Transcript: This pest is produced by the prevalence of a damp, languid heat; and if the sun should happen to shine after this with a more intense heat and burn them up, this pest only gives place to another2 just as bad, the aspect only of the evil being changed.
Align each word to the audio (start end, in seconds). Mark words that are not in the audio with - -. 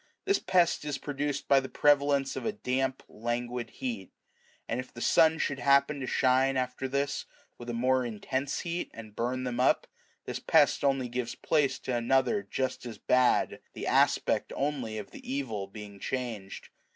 This 0.25 0.39
pest 0.39 0.83
is 0.83 0.97
produced 0.97 1.47
by 1.47 1.59
the 1.59 1.69
prevalence 1.69 2.35
of 2.35 2.43
a 2.43 2.51
damp, 2.51 3.03
languid 3.07 3.69
heat; 3.69 4.11
and 4.67 4.79
if 4.79 4.91
the 4.91 4.99
sun 4.99 5.37
should 5.37 5.59
happen 5.59 5.99
to 5.99 6.07
shine 6.07 6.57
after 6.57 6.87
this 6.87 7.27
with 7.59 7.69
a 7.69 7.73
more 7.75 8.03
intense 8.03 8.61
heat 8.61 8.89
and 8.95 9.15
burn 9.15 9.43
them 9.43 9.59
up, 9.59 9.85
this 10.25 10.39
pest 10.39 10.83
only 10.83 11.07
gives 11.07 11.35
place 11.35 11.77
to 11.81 11.91
another2 11.91 12.49
just 12.49 12.83
as 12.83 12.97
bad, 12.97 13.59
the 13.73 13.85
aspect 13.85 14.51
only 14.55 14.97
of 14.97 15.11
the 15.11 15.31
evil 15.31 15.67
being 15.67 15.99
changed. 15.99 16.69